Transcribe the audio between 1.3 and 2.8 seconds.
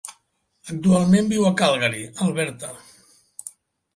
viu a Calgary, Alberta.